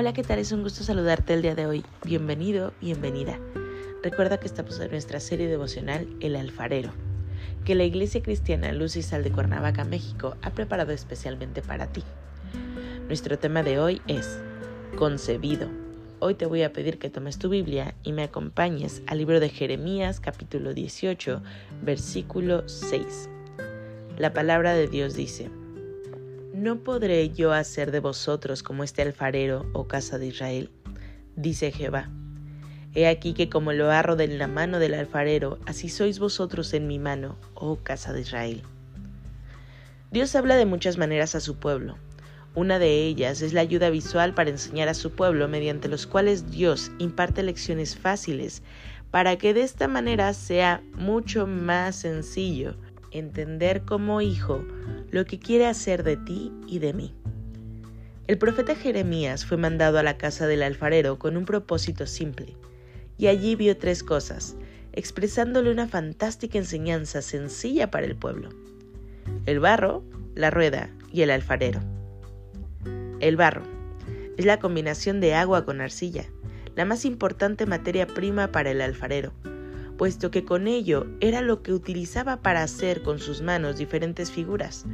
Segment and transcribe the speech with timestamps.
[0.00, 0.38] Hola, ¿qué tal?
[0.38, 1.84] Es un gusto saludarte el día de hoy.
[2.06, 3.38] Bienvenido, bienvenida.
[4.02, 6.90] Recuerda que estamos en nuestra serie devocional El Alfarero,
[7.66, 12.02] que la Iglesia Cristiana Luz y Sal de Cuernavaca, México, ha preparado especialmente para ti.
[13.08, 14.38] Nuestro tema de hoy es
[14.96, 15.68] Concebido.
[16.18, 19.50] Hoy te voy a pedir que tomes tu Biblia y me acompañes al libro de
[19.50, 21.42] Jeremías capítulo 18,
[21.82, 23.28] versículo 6.
[24.16, 25.50] La palabra de Dios dice,
[26.52, 30.70] ¿No podré yo hacer de vosotros como este alfarero, oh casa de Israel?
[31.36, 32.10] Dice Jehová.
[32.92, 36.88] He aquí que como lo arro de la mano del alfarero, así sois vosotros en
[36.88, 38.62] mi mano, oh casa de Israel.
[40.10, 41.98] Dios habla de muchas maneras a su pueblo.
[42.56, 46.50] Una de ellas es la ayuda visual para enseñar a su pueblo mediante los cuales
[46.50, 48.64] Dios imparte lecciones fáciles
[49.12, 52.74] para que de esta manera sea mucho más sencillo
[53.10, 54.64] entender como hijo
[55.10, 57.14] lo que quiere hacer de ti y de mí.
[58.26, 62.56] El profeta Jeremías fue mandado a la casa del alfarero con un propósito simple,
[63.18, 64.56] y allí vio tres cosas,
[64.92, 68.50] expresándole una fantástica enseñanza sencilla para el pueblo.
[69.46, 70.04] El barro,
[70.34, 71.80] la rueda y el alfarero.
[73.18, 73.62] El barro
[74.36, 76.26] es la combinación de agua con arcilla,
[76.76, 79.32] la más importante materia prima para el alfarero,
[80.00, 84.86] puesto que con ello era lo que utilizaba para hacer con sus manos diferentes figuras,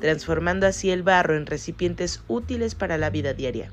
[0.00, 3.70] transformando así el barro en recipientes útiles para la vida diaria.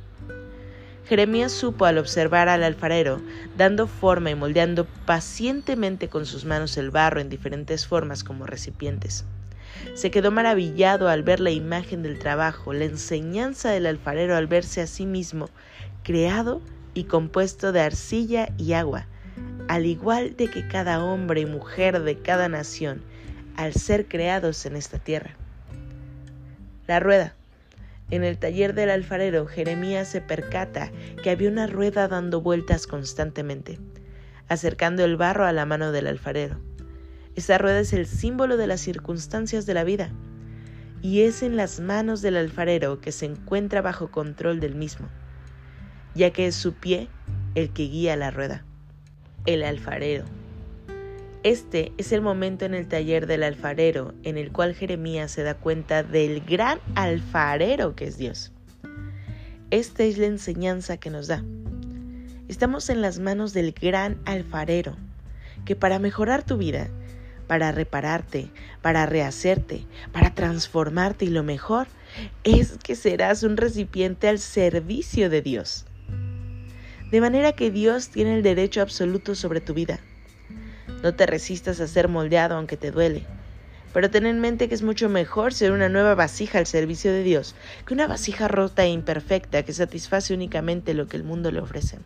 [1.06, 3.22] Jeremías supo al observar al alfarero,
[3.58, 9.24] dando forma y moldeando pacientemente con sus manos el barro en diferentes formas como recipientes.
[9.94, 14.82] Se quedó maravillado al ver la imagen del trabajo, la enseñanza del alfarero al verse
[14.82, 15.50] a sí mismo,
[16.04, 16.60] creado
[16.94, 19.08] y compuesto de arcilla y agua,
[19.68, 23.02] al igual de que cada hombre y mujer de cada nación,
[23.56, 25.36] al ser creados en esta tierra.
[26.88, 27.34] La rueda.
[28.10, 30.92] En el taller del alfarero, Jeremías se percata
[31.24, 33.80] que había una rueda dando vueltas constantemente,
[34.50, 36.60] acercando el barro a la mano del alfarero.
[37.36, 40.12] Esta rueda es el símbolo de las circunstancias de la vida,
[41.02, 45.08] y es en las manos del alfarero que se encuentra bajo control del mismo,
[46.14, 47.08] ya que es su pie
[47.56, 48.66] el que guía la rueda
[49.46, 50.26] el alfarero.
[51.44, 55.56] Este es el momento en el taller del alfarero en el cual Jeremías se da
[55.56, 58.54] cuenta del gran alfarero que es Dios.
[59.70, 61.44] Esta es la enseñanza que nos da.
[62.48, 64.96] Estamos en las manos del gran alfarero,
[65.66, 66.88] que para mejorar tu vida,
[67.48, 68.50] para repararte,
[68.82, 71.88] para rehacerte, para transformarte y lo mejor
[72.46, 75.86] es que serás un recipiente al servicio de Dios
[77.14, 80.00] de manera que Dios tiene el derecho absoluto sobre tu vida.
[81.04, 83.24] No te resistas a ser moldeado aunque te duele,
[83.94, 87.22] pero ten en mente que es mucho mejor ser una nueva vasija al servicio de
[87.22, 87.54] Dios
[87.86, 92.00] que una vasija rota e imperfecta que satisface únicamente lo que el mundo le ofrece.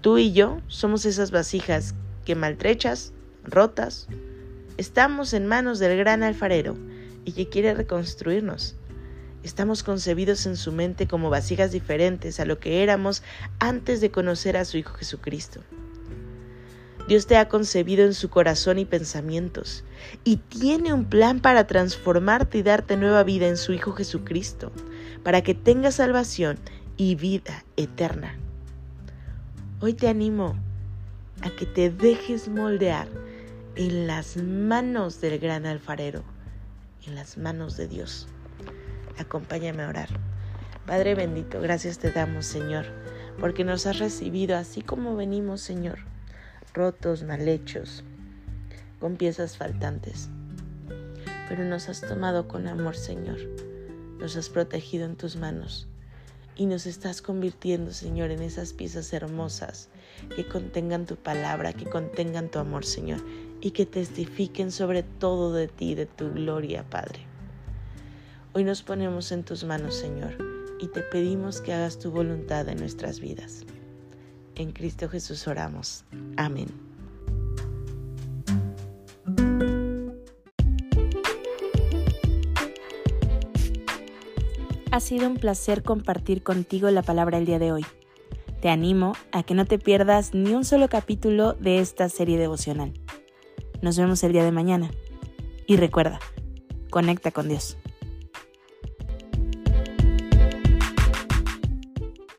[0.00, 1.94] Tú y yo somos esas vasijas
[2.24, 3.12] que maltrechas,
[3.44, 4.08] rotas,
[4.78, 6.76] estamos en manos del gran alfarero
[7.24, 8.74] y que quiere reconstruirnos
[9.44, 13.22] Estamos concebidos en su mente como vasijas diferentes a lo que éramos
[13.58, 15.60] antes de conocer a su Hijo Jesucristo.
[17.08, 19.84] Dios te ha concebido en su corazón y pensamientos
[20.24, 24.72] y tiene un plan para transformarte y darte nueva vida en su Hijo Jesucristo,
[25.22, 26.58] para que tengas salvación
[26.96, 28.38] y vida eterna.
[29.80, 30.56] Hoy te animo
[31.42, 33.08] a que te dejes moldear
[33.76, 36.24] en las manos del gran alfarero,
[37.06, 38.26] en las manos de Dios.
[39.18, 40.08] Acompáñame a orar.
[40.86, 42.86] Padre bendito, gracias te damos, Señor,
[43.38, 46.00] porque nos has recibido así como venimos, Señor,
[46.74, 48.04] rotos, mal hechos,
[49.00, 50.28] con piezas faltantes.
[51.48, 53.38] Pero nos has tomado con amor, Señor,
[54.18, 55.88] nos has protegido en tus manos
[56.56, 59.88] y nos estás convirtiendo, Señor, en esas piezas hermosas
[60.36, 63.20] que contengan tu palabra, que contengan tu amor, Señor,
[63.60, 67.33] y que testifiquen sobre todo de ti, de tu gloria, Padre.
[68.56, 70.38] Hoy nos ponemos en tus manos, Señor,
[70.78, 73.64] y te pedimos que hagas tu voluntad en nuestras vidas.
[74.54, 76.04] En Cristo Jesús oramos.
[76.36, 76.68] Amén.
[84.92, 87.84] Ha sido un placer compartir contigo la palabra el día de hoy.
[88.60, 92.94] Te animo a que no te pierdas ni un solo capítulo de esta serie devocional.
[93.82, 94.92] Nos vemos el día de mañana.
[95.66, 96.20] Y recuerda,
[96.90, 97.76] conecta con Dios.